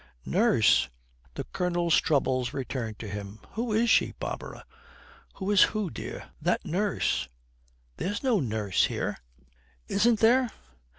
'Nurse?' 0.25 0.89
The 1.35 1.43
Colonel's 1.43 2.01
troubles 2.01 2.53
return 2.55 2.95
to 2.95 3.07
him. 3.07 3.37
'Who 3.51 3.71
is 3.71 3.87
she, 3.91 4.13
Barbara?' 4.19 4.65
'Who 5.35 5.51
is 5.51 5.61
who, 5.77 5.91
dear?' 5.91 6.31
'That 6.41 6.65
nurse.' 6.65 7.29
'There's 7.97 8.23
no 8.23 8.39
nurse 8.39 8.85
here.' 8.85 9.17
'Isn't 9.87 10.19
there?' 10.19 10.49